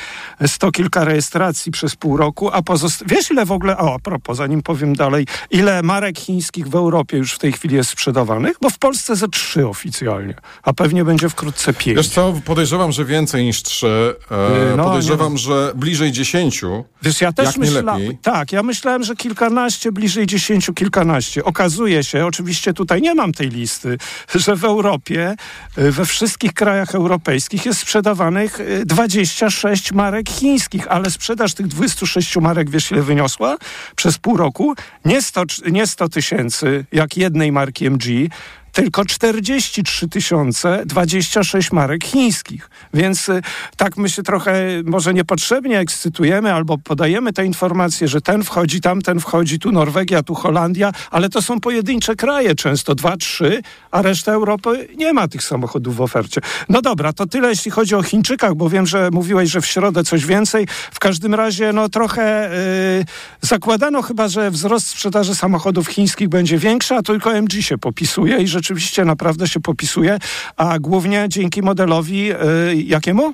Sto 0.48 0.72
kilka 0.72 1.04
rejestracji 1.04 1.72
przez 1.72 1.96
pół 1.96 2.18
roku, 2.18 2.50
a 2.54 2.62
pozost... 2.62 3.04
Wiesz 3.08 3.32
ile 3.32 3.46
w 3.46 3.52
ogóle, 3.52 3.78
o 3.78 3.94
a 3.94 4.00
propos, 4.00 4.38
zanim 4.38 4.62
powiem 4.62 4.96
dalej, 4.96 5.26
ile 5.52 5.84
marek 5.84 6.20
chińskich 6.20 6.68
w 6.68 6.76
Europie 6.76 7.18
już 7.18 7.34
w 7.34 7.40
tej 7.40 7.52
chwili 7.52 7.76
jest 7.76 7.90
sprzedawanych? 7.90 8.58
Bo 8.62 8.70
w 8.70 8.78
Polsce 8.78 9.16
ze 9.16 9.28
trzy 9.28 9.68
oficjalnie, 9.68 10.36
a 10.64 10.74
pewnie 10.74 11.06
będzie 11.06 11.30
wkrótce 11.30 11.74
pięć. 11.74 11.98
Wiesz 11.98 12.10
co, 12.10 12.34
podejrzewam, 12.46 12.92
że 12.92 13.06
więcej 13.06 13.46
niż 13.46 13.64
trzy. 13.64 14.16
E, 14.32 14.76
no, 14.78 14.84
podejrzewam, 14.84 15.32
nie... 15.32 15.38
że 15.38 15.72
bliżej 15.76 16.12
dziesięciu. 16.12 16.84
Wiesz, 17.02 17.22
ja 17.22 17.32
też 17.32 17.58
myślałem, 17.58 18.18
tak, 18.22 18.52
ja 18.52 18.64
myślałem, 18.64 19.04
że 19.04 19.16
kilkanaście, 19.16 19.92
bliżej 19.92 20.28
dziesięciu 20.28 20.57
dziesięciu 20.58 20.74
kilkanaście. 20.74 21.44
Okazuje 21.44 22.04
się, 22.04 22.26
oczywiście 22.26 22.74
tutaj 22.74 23.02
nie 23.02 23.16
mam 23.16 23.34
tej 23.34 23.50
listy, 23.50 23.98
że 24.36 24.56
w 24.56 24.64
Europie, 24.64 25.36
y, 25.78 25.92
we 25.92 26.06
wszystkich 26.06 26.54
krajach 26.54 26.96
europejskich 26.96 27.66
jest 27.66 27.80
sprzedawanych 27.80 28.60
26 28.86 29.92
y, 29.92 29.96
marek 29.96 30.30
chińskich, 30.30 30.88
ale 30.88 31.12
sprzedaż 31.12 31.54
tych 31.54 31.68
26 31.68 32.38
marek, 32.38 32.70
wiesz 32.70 32.92
ile 32.92 33.02
wyniosła? 33.02 33.58
Przez 33.96 34.18
pół 34.18 34.38
roku 34.38 34.76
nie 35.06 35.22
100, 35.22 35.44
nie 35.72 35.88
100 35.88 36.10
tysięcy, 36.10 36.86
jak 36.92 37.18
jednej 37.18 37.52
marki 37.52 37.86
MG, 37.86 38.30
tylko 38.78 39.06
43 39.06 40.10
tysiące 40.10 40.84
26 40.86 41.72
marek 41.72 42.04
chińskich. 42.04 42.70
Więc 42.94 43.30
y, 43.30 43.42
tak 43.78 43.98
my 43.98 44.10
się 44.10 44.24
trochę 44.24 44.54
może 44.86 45.14
niepotrzebnie 45.14 45.80
ekscytujemy 45.80 46.54
albo 46.54 46.78
podajemy 46.78 47.34
te 47.34 47.46
informacje, 47.46 48.08
że 48.08 48.22
ten 48.22 48.44
wchodzi, 48.44 48.82
tamten 48.82 49.20
wchodzi, 49.20 49.60
tu 49.60 49.72
Norwegia, 49.72 50.24
tu 50.24 50.36
Holandia, 50.36 50.92
ale 51.12 51.30
to 51.30 51.42
są 51.42 51.60
pojedyncze 51.60 52.16
kraje, 52.16 52.56
często 52.56 52.96
dwa, 52.96 53.18
trzy, 53.18 53.62
a 53.92 54.02
reszta 54.02 54.32
Europy 54.32 54.88
nie 54.98 55.14
ma 55.14 55.28
tych 55.28 55.44
samochodów 55.44 55.96
w 55.96 56.02
ofercie. 56.02 56.42
No 56.70 56.82
dobra, 56.82 57.14
to 57.14 57.26
tyle 57.26 57.50
jeśli 57.50 57.72
chodzi 57.72 57.96
o 57.96 58.04
Chińczykach, 58.04 58.56
bo 58.56 58.70
wiem, 58.70 58.88
że 58.88 59.10
mówiłeś, 59.12 59.50
że 59.50 59.62
w 59.62 59.66
środę 59.66 60.04
coś 60.04 60.26
więcej. 60.26 60.68
W 60.92 61.00
każdym 61.00 61.34
razie 61.34 61.74
no 61.74 61.90
trochę 61.90 62.50
yy, 62.98 63.06
zakładano 63.42 64.02
chyba, 64.02 64.28
że 64.28 64.52
wzrost 64.52 64.88
sprzedaży 64.88 65.36
samochodów 65.36 65.88
chińskich 65.88 66.30
będzie 66.30 66.58
większy, 66.58 66.96
a 66.96 67.02
tylko 67.02 67.34
MG 67.34 67.62
się 67.62 67.78
popisuje 67.78 68.38
i 68.38 68.48
rzeczywiście 68.48 68.67
rzeczywiście 68.76 69.06
naprawdę 69.06 69.48
się 69.48 69.60
popisuje, 69.60 70.20
a 70.58 70.80
głównie 70.80 71.26
dzięki 71.30 71.62
modelowi 71.62 72.32
y, 72.32 72.36
jakiemu? 72.76 73.34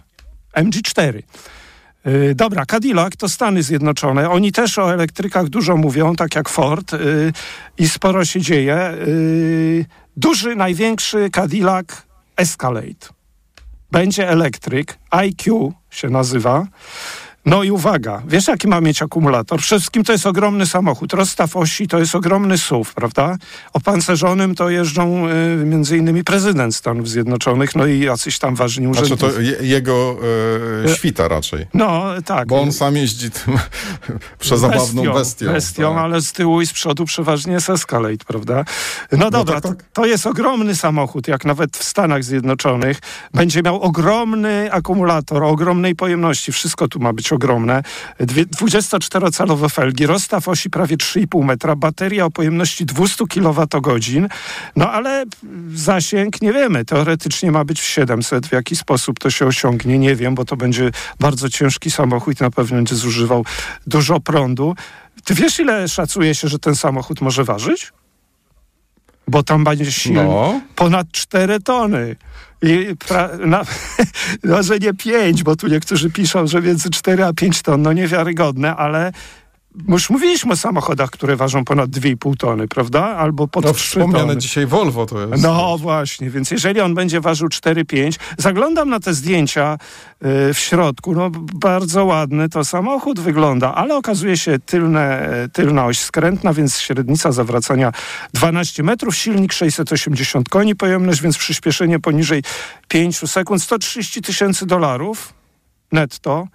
MG4. 0.56 1.22
Y, 2.08 2.36
dobra, 2.36 2.66
Cadillac 2.66 3.16
to 3.18 3.30
Stany 3.30 3.64
Zjednoczone. 3.64 4.30
Oni 4.30 4.52
też 4.52 4.78
o 4.78 4.94
elektrykach 4.94 5.50
dużo 5.50 5.78
mówią, 5.78 6.16
tak 6.16 6.36
jak 6.36 6.50
Ford, 6.50 6.94
y, 6.94 7.34
i 7.78 7.90
sporo 7.90 8.26
się 8.26 8.42
dzieje. 8.42 8.98
Duży, 10.18 10.56
najwiękzy 10.56 11.30
Cadillac 11.30 11.88
Escalade. 12.38 13.10
Będzie 13.92 14.30
elektryk, 14.30 14.98
IQ 15.10 15.74
się 15.90 16.10
nazywa. 16.10 16.68
No 17.46 17.64
i 17.64 17.72
uwaga, 17.72 18.22
wiesz 18.28 18.48
jaki 18.48 18.68
ma 18.68 18.82
mieć 18.82 19.02
akumulator? 19.02 19.62
Wszystkim 19.62 20.04
to 20.04 20.12
jest 20.12 20.26
ogromny 20.26 20.66
samochód. 20.66 21.14
Rozstaw 21.14 21.56
osi 21.56 21.88
to 21.88 22.00
jest 22.00 22.16
ogromny 22.16 22.58
SUV, 22.58 22.92
prawda? 22.96 23.38
Opancerzonym 23.74 24.56
to 24.56 24.70
jeżdżą 24.70 25.28
y, 25.30 25.66
między 25.66 25.98
innymi 25.98 26.24
prezydent 26.24 26.76
Stanów 26.76 27.10
Zjednoczonych, 27.10 27.76
no 27.76 27.86
i 27.86 28.00
jacyś 28.00 28.40
tam 28.40 28.56
ważni 28.56 28.88
urzędnicy. 28.88 29.18
Znaczy 29.18 29.36
to 29.36 29.42
je, 29.42 29.58
jego 29.62 30.18
y, 30.86 30.96
świta 30.96 31.28
raczej. 31.28 31.66
No 31.74 32.04
tak. 32.26 32.48
Bo 32.48 32.62
on 32.62 32.72
sam 32.72 32.98
jeździ 32.98 33.32
tym 33.32 33.58
przezabawną 34.40 35.04
bestią. 35.04 35.14
Bestią, 35.14 35.46
bestią 35.46 35.94
tak. 35.94 36.04
ale 36.04 36.22
z 36.22 36.32
tyłu 36.32 36.62
i 36.62 36.68
z 36.68 36.74
przodu 36.74 37.06
przeważnie 37.06 37.54
jest 37.54 37.70
Escalade, 37.70 38.26
prawda? 38.28 38.66
No, 39.12 39.18
no 39.18 39.32
dobra, 39.32 39.62
tak, 39.62 39.64
tak. 39.64 39.84
To, 39.84 40.02
to 40.02 40.06
jest 40.06 40.28
ogromny 40.28 40.76
samochód, 40.76 41.28
jak 41.28 41.46
nawet 41.46 41.78
w 41.78 41.84
Stanach 41.84 42.24
Zjednoczonych. 42.24 43.00
Będzie 43.34 43.62
miał 43.62 43.82
ogromny 43.82 44.72
akumulator, 44.72 45.44
o 45.44 45.50
ogromnej 45.50 45.96
pojemności. 45.96 46.52
Wszystko 46.52 46.88
tu 46.88 47.00
ma 47.00 47.14
być 47.14 47.33
ogromne. 47.34 47.84
24-calowe 48.20 49.70
felgi, 49.70 50.06
rozstaw 50.06 50.48
osi 50.48 50.70
prawie 50.70 50.98
3,5 50.98 51.44
metra, 51.46 51.76
bateria 51.76 52.26
o 52.26 52.32
pojemności 52.32 52.86
200 52.86 53.26
kWh, 53.28 54.28
no 54.76 54.92
ale 54.92 55.24
zasięg 55.74 56.42
nie 56.42 56.54
wiemy. 56.54 56.86
Teoretycznie 56.86 57.52
ma 57.52 57.66
być 57.66 57.82
w 57.82 57.86
700. 57.86 58.48
W 58.48 58.52
jaki 58.52 58.76
sposób 58.76 59.20
to 59.20 59.30
się 59.30 59.46
osiągnie, 59.46 60.00
nie 60.00 60.16
wiem, 60.16 60.36
bo 60.36 60.46
to 60.46 60.56
będzie 60.58 60.92
bardzo 61.20 61.50
ciężki 61.50 61.92
samochód 61.92 62.40
i 62.40 62.44
na 62.44 62.52
pewno 62.52 62.76
będzie 62.76 62.96
zużywał 62.96 63.46
dużo 63.88 64.20
prądu. 64.20 64.76
Ty 65.24 65.34
wiesz, 65.34 65.60
ile 65.60 65.88
szacuje 65.88 66.36
się, 66.36 66.48
że 66.48 66.60
ten 66.60 66.76
samochód 66.76 67.22
może 67.22 67.44
ważyć? 67.44 67.94
Bo 69.28 69.44
tam 69.44 69.64
będzie 69.64 69.92
sił 69.92 70.14
no. 70.14 70.62
ponad 70.76 71.08
4 71.12 71.60
tony. 71.60 72.16
Pra, 73.08 73.30
na, 73.46 73.64
że 74.62 74.80
nie 74.80 74.94
5, 74.94 75.44
bo 75.44 75.56
tu 75.56 75.68
niektórzy 75.68 76.10
piszą, 76.10 76.48
że 76.48 76.62
między 76.62 76.90
4 76.90 77.24
a 77.24 77.34
5 77.34 77.62
ton, 77.62 77.82
no 77.82 77.94
niewiarygodne, 77.94 78.76
ale 78.76 79.12
już 79.88 80.10
mówiliśmy 80.10 80.54
o 80.54 80.56
samochodach, 80.56 81.10
które 81.10 81.36
ważą 81.36 81.66
ponad 81.66 81.90
2,5 81.90 82.38
tony, 82.38 82.68
prawda? 82.68 83.04
Albo 83.04 83.48
pod 83.48 83.66
no, 83.66 83.74
3 83.74 83.88
wspomniane 83.88 84.28
tony. 84.28 84.38
dzisiaj 84.38 84.66
Volvo 84.66 85.06
to 85.06 85.28
jest. 85.28 85.44
No 85.44 85.78
właśnie, 85.78 86.30
więc 86.30 86.52
jeżeli 86.52 86.82
on 86.82 86.94
będzie 86.94 87.22
ważył 87.22 87.48
4-5, 87.48 88.20
zaglądam 88.38 88.90
na 88.90 89.00
te 89.00 89.14
zdjęcia 89.14 89.78
y, 90.50 90.54
w 90.54 90.60
środku, 90.60 91.14
no 91.14 91.30
bardzo 91.54 92.06
ładny 92.06 92.50
to 92.50 92.66
samochód 92.66 93.20
wygląda, 93.20 93.76
ale 93.76 93.96
okazuje 93.96 94.38
się 94.38 94.60
tylne, 94.60 95.30
tylna 95.54 95.86
oś 95.86 96.00
skrętna, 96.00 96.54
więc 96.54 96.80
średnica 96.80 97.32
zawracania 97.32 97.92
12 98.34 98.84
metrów, 98.84 99.16
silnik 99.16 99.54
680 99.54 100.50
koni, 100.50 100.76
pojemność, 100.76 101.22
więc 101.22 101.38
przyspieszenie 101.38 102.00
poniżej 102.00 102.44
5 102.88 103.18
sekund, 103.18 103.64
130 103.64 104.22
tysięcy 104.22 104.66
dolarów 104.66 105.34
netto. 105.92 106.48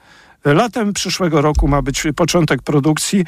Latem 0.55 0.93
przyszłego 0.93 1.43
roku 1.43 1.69
ma 1.69 1.83
być 1.83 2.02
początek 2.17 2.62
produkcji. 2.62 3.25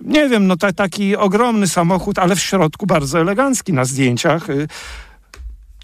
Nie 0.00 0.28
wiem, 0.28 0.46
no 0.46 0.56
ta, 0.56 0.72
taki 0.72 1.16
ogromny 1.16 1.68
samochód, 1.68 2.18
ale 2.18 2.36
w 2.36 2.40
środku 2.40 2.86
bardzo 2.86 3.20
elegancki 3.20 3.72
na 3.72 3.84
zdjęciach. 3.84 4.46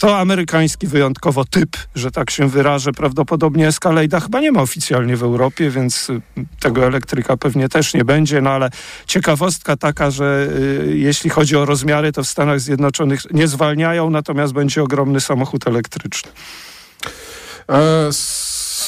To 0.00 0.18
amerykański 0.18 0.86
wyjątkowo 0.86 1.44
typ, 1.44 1.76
że 1.94 2.10
tak 2.10 2.30
się 2.30 2.48
wyrażę. 2.48 2.92
Prawdopodobnie 2.92 3.68
Escalade'a 3.68 4.22
chyba 4.22 4.40
nie 4.40 4.52
ma 4.52 4.62
oficjalnie 4.62 5.16
w 5.16 5.22
Europie, 5.22 5.70
więc 5.70 6.10
y, 6.10 6.20
tego 6.60 6.86
elektryka 6.86 7.36
pewnie 7.36 7.68
też 7.68 7.94
nie 7.94 8.04
będzie. 8.04 8.40
No 8.40 8.50
ale 8.50 8.70
ciekawostka 9.06 9.76
taka, 9.76 10.10
że 10.10 10.48
y, 10.86 10.96
jeśli 10.96 11.30
chodzi 11.30 11.56
o 11.56 11.64
rozmiary, 11.64 12.12
to 12.12 12.24
w 12.24 12.28
Stanach 12.28 12.60
Zjednoczonych 12.60 13.20
nie 13.30 13.48
zwalniają, 13.48 14.10
natomiast 14.10 14.52
będzie 14.52 14.82
ogromny 14.82 15.20
samochód 15.20 15.66
elektryczny. 15.66 16.30
E, 17.68 18.08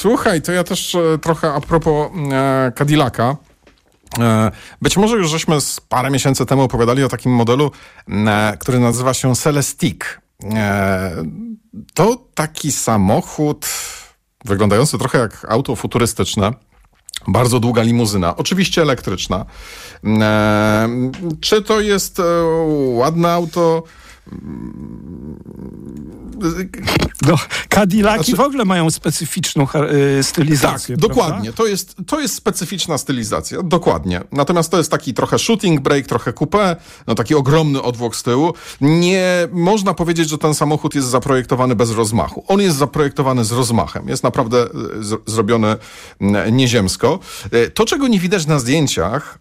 słuchaj, 0.03 0.41
to 0.41 0.51
ja 0.51 0.63
też 0.63 0.95
e, 0.95 1.17
trochę 1.17 1.53
a 1.53 1.61
propos 1.61 2.11
e, 2.31 2.71
Cadillaca. 2.75 3.37
E, 4.19 4.51
być 4.81 4.97
może 4.97 5.17
już 5.17 5.29
żeśmy 5.29 5.61
z 5.61 5.79
parę 5.79 6.11
miesięcy 6.11 6.45
temu 6.45 6.61
opowiadali 6.61 7.03
o 7.03 7.09
takim 7.09 7.31
modelu, 7.31 7.71
e, 8.09 8.57
który 8.59 8.79
nazywa 8.79 9.13
się 9.13 9.35
Celestic. 9.35 10.01
E, 10.53 11.23
to 11.93 12.17
taki 12.33 12.71
samochód 12.71 13.65
wyglądający 14.45 14.97
trochę 14.97 15.19
jak 15.19 15.45
auto 15.49 15.75
futurystyczne. 15.75 16.53
Bardzo 17.27 17.59
długa 17.59 17.81
limuzyna, 17.81 18.35
oczywiście 18.35 18.81
elektryczna. 18.81 19.45
Czy 21.41 21.61
to 21.61 21.81
jest 21.81 22.21
ładne 22.93 23.31
auto? 23.31 23.83
No, 27.27 27.35
Cadillaki 27.69 28.23
znaczy, 28.23 28.35
w 28.35 28.45
ogóle 28.45 28.65
mają 28.65 28.91
specyficzną 28.91 29.67
y, 30.19 30.23
stylizację. 30.23 30.97
Tak, 30.97 31.07
dokładnie. 31.07 31.53
To 31.53 31.65
jest, 31.67 31.95
to 32.07 32.19
jest 32.19 32.35
specyficzna 32.35 32.97
stylizacja, 32.97 33.63
dokładnie. 33.63 34.21
Natomiast 34.31 34.71
to 34.71 34.77
jest 34.77 34.91
taki 34.91 35.13
trochę 35.13 35.39
shooting 35.39 35.81
break, 35.81 36.07
trochę 36.07 36.31
coupé, 36.31 36.75
no 37.07 37.15
taki 37.15 37.35
ogromny 37.35 37.81
odwłok 37.81 38.15
z 38.15 38.23
tyłu. 38.23 38.53
Nie 38.81 39.47
można 39.51 39.93
powiedzieć, 39.93 40.29
że 40.29 40.37
ten 40.37 40.53
samochód 40.53 40.95
jest 40.95 41.07
zaprojektowany 41.07 41.75
bez 41.75 41.91
rozmachu. 41.91 42.45
On 42.47 42.61
jest 42.61 42.77
zaprojektowany 42.77 43.45
z 43.45 43.51
rozmachem. 43.51 44.09
Jest 44.09 44.23
naprawdę 44.23 44.65
y, 44.65 45.03
z, 45.03 45.29
zrobiony 45.29 45.75
mm, 46.21 46.57
nieziemsko. 46.57 47.19
Y, 47.53 47.71
to, 47.71 47.85
czego 47.85 48.07
nie 48.07 48.19
widać 48.19 48.45
na 48.45 48.59
zdjęciach, 48.59 49.39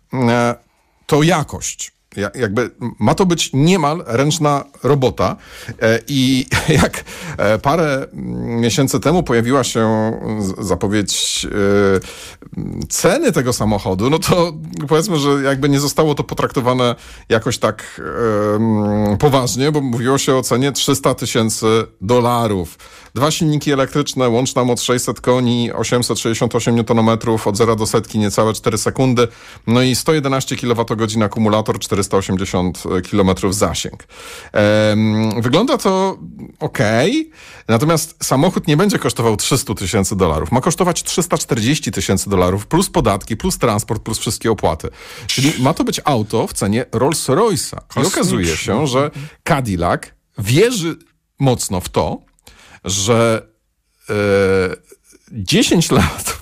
to 1.06 1.22
jakość 1.22 1.92
jakby 2.16 2.70
ma 2.98 3.14
to 3.14 3.26
być 3.26 3.50
niemal 3.52 4.04
ręczna 4.06 4.64
robota. 4.82 5.36
E, 5.82 5.98
I 6.08 6.46
jak 6.82 7.04
e, 7.36 7.58
parę 7.58 8.06
miesięcy 8.42 9.00
temu 9.00 9.22
pojawiła 9.22 9.64
się 9.64 10.12
zapowiedź 10.60 11.46
e, 11.46 12.86
ceny 12.88 13.32
tego 13.32 13.52
samochodu, 13.52 14.10
no 14.10 14.18
to 14.18 14.52
powiedzmy, 14.88 15.18
że 15.18 15.42
jakby 15.42 15.68
nie 15.68 15.80
zostało 15.80 16.14
to 16.14 16.24
potraktowane 16.24 16.94
jakoś 17.28 17.58
tak 17.58 18.00
poważnie, 19.18 19.72
bo 19.72 19.80
mówiło 19.80 20.18
się 20.18 20.34
o 20.34 20.42
cenie 20.42 20.72
300 20.72 21.14
tysięcy 21.14 21.66
dolarów. 22.00 22.78
Dwa 23.14 23.30
silniki 23.30 23.72
elektryczne, 23.72 24.28
łączna 24.28 24.64
moc 24.64 24.82
600 24.82 25.20
koni, 25.20 25.72
868 25.72 26.84
Nm, 26.90 27.18
od 27.44 27.56
0 27.56 27.76
do 27.76 27.86
setki 27.86 28.18
niecałe 28.18 28.52
4 28.52 28.78
sekundy, 28.78 29.28
no 29.66 29.82
i 29.82 29.94
111 29.94 30.56
kWh 30.56 31.22
akumulator, 31.24 31.78
480 32.04 32.82
km 33.10 33.30
zasięg. 33.50 34.04
Wygląda 35.42 35.78
to 35.78 36.18
ok, 36.60 36.78
natomiast 37.68 38.24
samochód 38.24 38.68
nie 38.68 38.76
będzie 38.76 38.98
kosztował 38.98 39.36
300 39.36 39.74
tysięcy 39.74 40.16
dolarów. 40.16 40.52
Ma 40.52 40.60
kosztować 40.60 41.02
340 41.02 41.92
tysięcy 41.92 42.30
dolarów, 42.30 42.66
plus 42.66 42.90
podatki, 42.90 43.36
plus 43.36 43.58
transport, 43.58 44.02
plus 44.02 44.18
wszystkie 44.18 44.50
opłaty. 44.50 44.88
Czyli 45.26 45.62
ma 45.62 45.74
to 45.74 45.84
być 45.84 46.00
auto 46.04 46.46
w 46.46 46.52
cenie 46.52 46.84
Rolls-Royce'a. 46.92 48.02
I 48.02 48.06
okazuje 48.06 48.56
się, 48.56 48.86
że 48.86 49.10
Cadillac 49.48 50.02
wierzy 50.38 50.96
mocno 51.38 51.80
w 51.80 51.88
to, 51.88 52.18
że 52.84 53.46
e, 54.10 54.14
10 55.32 55.90
lat 55.90 56.38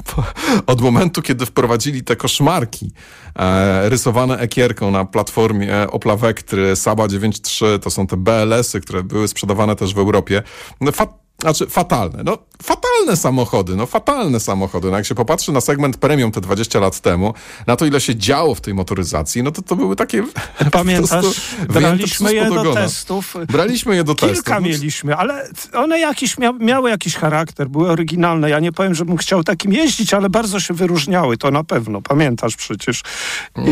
od 0.66 0.80
momentu, 0.80 1.22
kiedy 1.22 1.46
wprowadzili 1.46 2.02
te 2.02 2.16
koszmarki 2.16 2.92
e, 3.36 3.88
rysowane 3.88 4.38
ekierką 4.38 4.90
na 4.90 5.04
platformie 5.04 5.86
Opla 5.90 6.16
Vectry, 6.16 6.76
Saba 6.76 7.06
9.3, 7.06 7.78
to 7.78 7.90
są 7.90 8.06
te 8.06 8.16
BLS-y, 8.16 8.80
które 8.80 9.02
były 9.02 9.28
sprzedawane 9.28 9.76
też 9.76 9.94
w 9.94 9.98
Europie. 9.98 10.42
No, 10.80 10.92
znaczy, 11.40 11.66
fatalne. 11.66 12.22
No, 12.24 12.38
fatalne 12.62 13.16
samochody, 13.16 13.76
no 13.76 13.86
fatalne 13.86 14.40
samochody. 14.40 14.90
No, 14.90 14.96
jak 14.96 15.06
się 15.06 15.14
popatrzy 15.14 15.52
na 15.52 15.60
segment 15.60 15.96
premium 15.96 16.32
te 16.32 16.40
20 16.40 16.80
lat 16.80 17.00
temu, 17.00 17.34
na 17.66 17.76
to 17.76 17.86
ile 17.86 18.00
się 18.00 18.16
działo 18.16 18.54
w 18.54 18.60
tej 18.60 18.74
motoryzacji, 18.74 19.42
no 19.42 19.50
to 19.50 19.62
to 19.62 19.76
były 19.76 19.96
takie... 19.96 20.24
Pamiętasz, 20.72 21.26
braliśmy 21.68 22.34
je 22.34 22.50
do 22.50 22.74
testów. 22.74 23.34
Braliśmy 23.48 23.96
je 23.96 24.04
do 24.04 24.14
Kilka 24.14 24.28
testów. 24.28 24.44
Kilka 24.44 24.60
mieliśmy, 24.60 25.16
ale 25.16 25.48
one 25.74 25.98
jakiś 25.98 26.38
mia 26.38 26.52
miały 26.52 26.90
jakiś 26.90 27.14
charakter, 27.16 27.68
były 27.68 27.90
oryginalne. 27.90 28.50
Ja 28.50 28.60
nie 28.60 28.72
powiem, 28.72 28.94
żebym 28.94 29.16
chciał 29.16 29.44
takim 29.44 29.72
jeździć, 29.72 30.14
ale 30.14 30.30
bardzo 30.30 30.60
się 30.60 30.74
wyróżniały, 30.74 31.36
to 31.36 31.50
na 31.50 31.64
pewno. 31.64 32.02
Pamiętasz 32.02 32.56
przecież. 32.56 33.02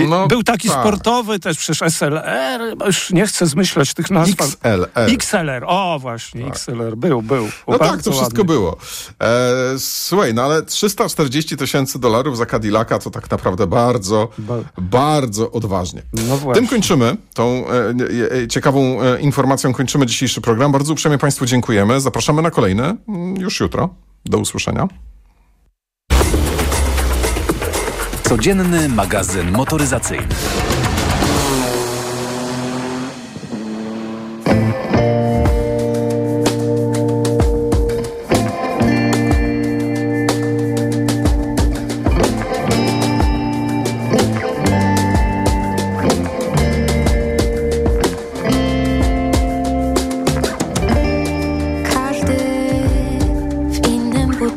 No, 0.08 0.26
Był 0.28 0.42
taki 0.42 0.68
tak. 0.68 0.80
sportowy 0.80 1.38
też 1.38 1.58
przecież 1.58 1.92
SLR, 1.92 2.76
już 2.86 3.10
nie 3.10 3.26
chcę 3.26 3.46
zmyślać 3.46 3.94
tych 3.94 4.10
nazw. 4.10 4.32
XLR. 4.32 4.88
XLR, 4.94 5.64
o 5.66 5.98
właśnie, 5.98 6.44
tak. 6.44 6.50
XLR, 6.50 6.96
był, 6.96 7.22
był. 7.22 7.48
No 7.68 7.78
tak, 7.78 8.02
to 8.02 8.12
wszystko 8.12 8.44
było. 8.44 8.76
E, 9.22 9.78
słuchaj, 9.78 10.34
no 10.34 10.42
ale 10.42 10.62
340 10.62 11.56
tysięcy 11.56 11.98
dolarów 11.98 12.36
za 12.36 12.46
Cadillaca 12.46 12.98
to 12.98 13.10
tak 13.10 13.30
naprawdę 13.30 13.66
bardzo, 13.66 14.28
ba 14.38 14.54
bardzo 14.78 15.50
odważnie. 15.50 16.02
No 16.12 16.54
Tym 16.54 16.68
kończymy, 16.68 17.16
tą 17.34 17.64
e, 17.68 17.94
e, 18.42 18.48
ciekawą 18.48 19.02
e, 19.02 19.20
informacją 19.20 19.72
kończymy 19.72 20.06
dzisiejszy 20.06 20.40
program. 20.40 20.72
Bardzo 20.72 20.92
uprzejmie 20.92 21.18
Państwu 21.18 21.46
dziękujemy. 21.46 22.00
Zapraszamy 22.00 22.42
na 22.42 22.50
kolejny 22.50 22.96
mm, 23.08 23.36
już 23.36 23.60
jutro. 23.60 23.88
Do 24.24 24.38
usłyszenia. 24.38 24.88
Codzienny 28.28 28.88
magazyn 28.88 29.50
motoryzacyjny. 29.50 30.28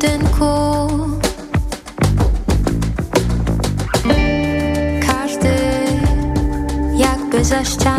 budynku. 0.01 0.87
Każdy 5.07 5.53
jakby 6.93 7.45
za 7.45 7.63
ścianą 7.65 7.90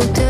will 0.00 0.29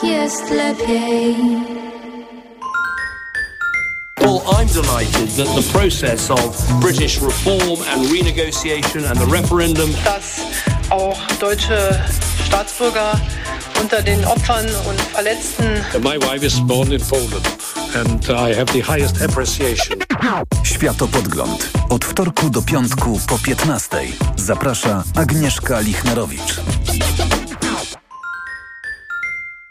tak 0.00 0.10
jest 0.10 0.50
lepiej. 0.50 1.36
Well, 4.20 4.42
I'm 4.46 4.66
delighted 4.66 5.36
that 5.36 5.54
the 5.54 5.72
process 5.72 6.30
of 6.30 6.80
British 6.80 7.20
reform 7.20 7.78
and 7.92 8.10
renegotiation 8.10 9.04
and 9.04 9.18
the 9.18 9.26
referendum 9.26 9.94
dass 10.04 10.40
auch 10.90 11.18
deutsche 11.40 12.00
Staatsbürger 12.46 13.20
unter 13.80 14.02
den 14.02 14.24
Opfern 14.24 14.66
und 14.88 15.00
Verletzten. 15.00 15.84
My 16.02 16.18
wife 16.18 16.46
is 16.46 16.60
born 16.60 16.92
in 16.92 17.00
Poland 17.00 17.46
and 17.94 18.28
I 18.28 18.54
have 18.54 18.72
the 18.72 18.82
highest 18.82 19.22
appreciation. 19.22 19.98
Światopodgląd. 20.62 21.68
Od 21.88 22.04
wtorku 22.04 22.50
do 22.50 22.62
piątku 22.62 23.20
po 23.26 23.38
15. 23.38 23.96
Zaprasza 24.36 25.04
Agnieszka 25.14 25.80
Lichnerowicz. 25.80 26.60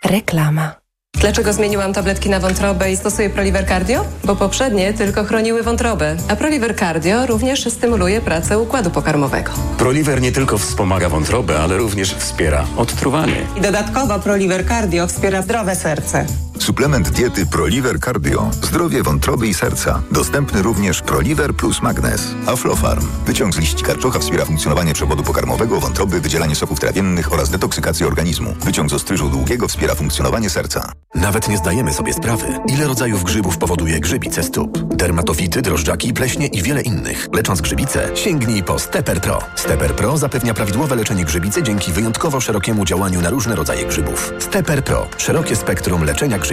Reklama. 0.08 0.76
Dlaczego 1.20 1.54
zmieniłam 1.54 1.94
tabletki 1.94 2.30
na 2.30 2.40
wątrobę 2.40 2.92
i 2.92 2.98
stosuję 2.98 3.30
Proliver 3.30 3.68
Cardio? 3.68 4.06
Bo 4.24 4.36
poprzednie 4.36 4.94
tylko 4.94 5.24
chroniły 5.24 5.64
wątrobę, 5.64 6.16
a 6.30 6.36
Proliver 6.36 6.76
Cardio 6.76 7.26
również 7.26 7.66
stymuluje 7.74 8.22
pracę 8.22 8.60
układu 8.60 8.90
pokarmowego. 8.90 9.52
Proliver 9.78 10.22
nie 10.22 10.32
tylko 10.32 10.58
wspomaga 10.58 11.10
wątrobę, 11.10 11.60
ale 11.60 11.78
również 11.78 12.14
wspiera 12.16 12.66
odtruwanie. 12.78 13.36
I 13.58 13.62
dodatkowo 13.62 14.20
Proliver 14.20 14.68
Cardio 14.68 15.08
wspiera 15.08 15.42
zdrowe 15.42 15.76
serce. 15.76 16.26
Suplement 16.60 17.10
diety 17.10 17.46
ProLiver 17.46 18.00
Cardio. 18.00 18.50
Zdrowie 18.62 19.04
wątroby 19.04 19.48
i 19.48 19.54
serca. 19.54 20.02
Dostępny 20.12 20.62
również 20.62 21.02
ProLiver 21.02 21.54
plus 21.54 21.82
Magnes. 21.82 22.28
Aflofarm. 22.48 23.08
Wyciąg 23.26 23.54
z 23.54 23.58
liści 23.58 23.84
karczocha 23.84 24.20
wspiera 24.20 24.46
funkcjonowanie 24.46 24.94
przewodu 24.94 25.24
pokarmowego, 25.24 25.80
wątroby, 25.80 26.22
wydzielanie 26.22 26.56
soków 26.56 26.80
trawiennych 26.80 27.34
oraz 27.34 27.50
detoksykację 27.50 28.08
organizmu. 28.08 28.56
Wyciąg 28.66 28.90
z 28.90 28.94
ostryżu 28.94 29.30
długiego 29.30 29.68
wspiera 29.68 29.96
funkcjonowanie 29.96 30.50
serca. 30.50 30.92
Nawet 31.16 31.50
nie 31.50 31.58
zdajemy 31.58 31.94
sobie 31.94 32.14
sprawy, 32.14 32.46
ile 32.68 32.88
rodzajów 32.88 33.24
grzybów 33.24 33.58
powoduje 33.58 34.00
grzybice 34.00 34.44
stóp. 34.44 34.78
Dermatofity, 34.96 35.62
drożdżaki, 35.62 36.14
pleśnie 36.14 36.48
i 36.48 36.62
wiele 36.62 36.82
innych. 36.82 37.28
Lecząc 37.34 37.62
grzybice, 37.62 38.10
sięgnij 38.16 38.64
po 38.64 38.80
Steper 38.80 39.22
Pro. 39.22 39.40
Steper 39.56 39.96
Pro 39.96 40.18
zapewnia 40.18 40.54
prawidłowe 40.54 40.96
leczenie 40.96 41.26
grzybicy 41.26 41.64
dzięki 41.64 41.92
wyjątkowo 41.92 42.42
szerokiemu 42.42 42.86
działaniu 42.86 43.22
na 43.22 43.30
różne 43.30 43.56
rodzaje 43.56 43.86
grzybów. 43.86 44.34
Steper 44.40 44.84
Pro. 44.84 45.08
Szerokie 45.18 45.56
spektrum 45.56 46.04
leczenia 46.04 46.38
grzybicy. 46.38 46.47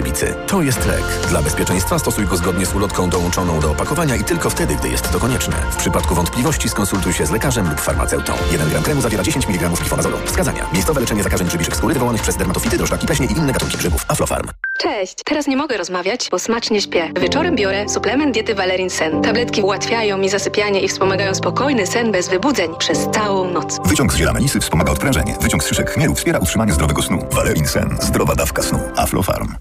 To 0.47 0.63
jest 0.63 0.87
lek. 0.87 1.03
Dla 1.29 1.43
bezpieczeństwa 1.43 1.99
stosuj 1.99 2.27
go 2.27 2.37
zgodnie 2.37 2.67
z 2.67 2.75
ulotką 2.75 3.11
dołączoną 3.11 3.61
do 3.61 3.71
opakowania 3.71 4.17
i 4.17 4.25
tylko 4.25 4.51
wtedy, 4.51 4.75
gdy 4.77 4.89
jest 4.89 5.13
to 5.13 5.21
konieczne. 5.21 5.57
W 5.71 5.77
przypadku 5.77 6.15
wątpliwości 6.15 6.69
skonsultuj 6.69 7.13
się 7.13 7.27
z 7.27 7.31
lekarzem 7.31 7.71
lub 7.71 7.81
farmaceutą. 7.81 8.33
1 8.53 8.69
gram 8.69 8.83
kremu 8.83 9.01
zawiera 9.01 9.23
10 9.23 9.47
mg 9.49 9.69
glifonazolu. 9.69 10.17
Wskazania. 10.25 10.67
Miejscowe 10.73 11.01
leczenie 11.01 11.23
zakażeń 11.23 11.47
grzybiczych 11.47 11.77
skóry 11.77 11.95
wywołanych 11.95 12.23
przez 12.23 12.37
dermatofity, 12.37 12.77
drożdżaki, 12.77 13.07
pleśnie 13.07 13.27
i 13.27 13.33
inne 13.33 13.53
gatunki 13.53 13.77
grzybów. 13.79 14.05
Aflofarm. 14.09 14.49
Cześć, 14.79 15.15
teraz 15.25 15.47
nie 15.47 15.57
mogę 15.57 15.77
rozmawiać, 15.77 16.29
bo 16.31 16.39
smacznie 16.39 16.81
śpię. 16.81 17.11
Wieczorem 17.21 17.57
biorę 17.57 17.89
suplement 17.89 18.35
diety 18.35 18.55
Valerin 18.55 18.91
Sen. 18.91 19.23
Tabletki 19.23 19.63
ułatwiają 19.63 20.19
mi 20.19 20.29
zasypianie 20.29 20.81
i 20.81 20.89
wspomagają 20.89 21.35
spokojny 21.35 21.87
sen 21.87 22.13
bez 22.13 22.29
wybudzeń 22.29 22.71
przez 22.79 22.99
całą 23.13 23.51
noc. 23.51 23.79
Wyciąg 23.85 24.13
z 24.13 24.17
ziela 24.17 24.33
melisy 24.33 24.61
wspomaga 24.61 24.93
odprężenie. 24.93 25.37
Wyciąg 25.41 25.65
z 25.65 25.67
szyszek 25.69 25.91
chmielu 25.91 26.15
wspiera 26.15 26.39
utrzymanie 26.39 26.73
zdrowego 26.73 27.03
snu. 27.03 27.19
Valerin 27.33 27.67
Sen. 27.67 27.97
Zdrowa 28.01 28.35
dawka 28.35 28.63
snu. 28.63 28.79
Aflofarm. 28.97 29.55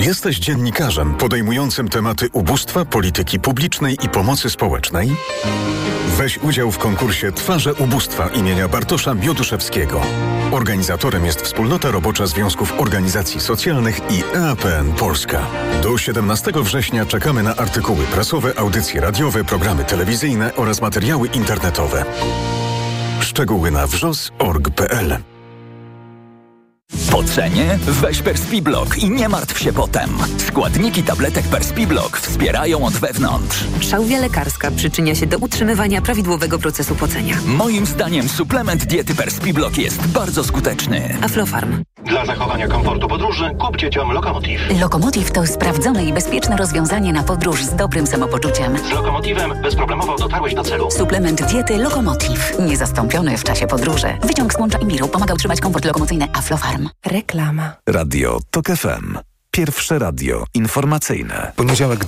Jesteś 0.00 0.38
dziennikarzem 0.38 1.14
podejmującym 1.14 1.88
tematy 1.88 2.28
ubóstwa, 2.32 2.84
polityki 2.84 3.40
publicznej 3.40 3.98
i 4.04 4.08
pomocy 4.08 4.50
społecznej? 4.50 5.10
Weź 6.18 6.38
udział 6.38 6.70
w 6.70 6.78
konkursie 6.78 7.32
Twarze 7.32 7.74
Ubóstwa 7.74 8.28
imienia 8.28 8.68
Bartosza 8.68 9.14
Mioduszewskiego. 9.14 10.00
Organizatorem 10.50 11.24
jest 11.26 11.42
Wspólnota 11.42 11.90
Robocza 11.90 12.26
Związków 12.26 12.80
Organizacji 12.80 13.40
Socjalnych 13.40 14.00
i 14.10 14.36
EAPN 14.36 14.92
Polska. 14.98 15.46
Do 15.82 15.98
17 15.98 16.52
września 16.54 17.06
czekamy 17.06 17.42
na 17.42 17.56
artykuły 17.56 18.04
prasowe, 18.04 18.58
audycje 18.58 19.00
radiowe, 19.00 19.44
programy 19.44 19.84
telewizyjne 19.84 20.54
oraz 20.54 20.80
materiały 20.80 21.28
internetowe. 21.28 22.04
Szczegóły 23.20 23.70
na 23.70 23.86
wrzos.org.pl 23.86 25.29
Po 27.10 27.24
cenie 27.24 27.78
weź 27.82 28.22
Perspiblock 28.22 28.98
i 28.98 29.10
nie 29.10 29.28
martw 29.28 29.58
się 29.58 29.72
potem. 29.72 30.10
Składniki 30.48 31.02
tabletek 31.02 31.44
Perspiblock 31.44 32.16
wspierają 32.16 32.84
od 32.84 32.92
wewnątrz. 32.94 33.64
Szałwia 33.80 34.20
lekarska 34.20 34.70
przyczynia 34.70 35.14
się 35.14 35.26
do 35.26 35.38
utrzymywania 35.38 36.02
prawidłowego 36.02 36.58
procesu 36.58 36.94
pocenia. 36.94 37.36
Moim 37.46 37.86
zdaniem 37.86 38.28
suplement 38.28 38.84
diety 38.84 39.14
Perspiblock 39.14 39.78
jest 39.78 40.06
bardzo 40.06 40.44
skuteczny. 40.44 41.16
Aflofarm. 41.22 41.82
Dla 42.04 42.26
zachowania 42.26 42.68
komfortu 42.68 43.08
podróży 43.08 43.50
kup 43.58 43.76
dzieciom 43.76 44.12
Lokomotiv. 44.12 44.80
Lokomotiv 44.80 45.30
to 45.30 45.46
sprawdzone 45.46 46.04
i 46.04 46.12
bezpieczne 46.12 46.56
rozwiązanie 46.56 47.12
na 47.12 47.22
podróż 47.22 47.64
z 47.64 47.74
dobrym 47.74 48.06
samopoczuciem. 48.06 48.78
Z 48.78 48.90
Lokomotivem 48.90 49.62
bezproblemowo 49.62 50.16
dotarłeś 50.16 50.54
do 50.54 50.62
celu. 50.62 50.90
Suplement 50.90 51.42
diety 51.52 51.76
Lokomotiv. 51.78 52.52
Niezastąpiony 52.58 53.38
w 53.38 53.44
czasie 53.44 53.66
podróży. 53.66 54.06
Wyciąg 54.22 54.52
z 54.54 54.58
łącza 54.58 54.78
pomaga 55.12 55.34
utrzymać 55.34 55.60
komfort 55.60 55.84
lokomocyjny 55.84 56.26
Aflofarm. 56.32 56.88
Reklama. 57.06 57.72
Radio 57.88 58.38
TOK 58.50 58.66
FM. 58.66 59.18
Pierwsze 59.50 59.98
radio 59.98 60.44
informacyjne. 60.54 61.52
Poniedziałek 61.56 61.98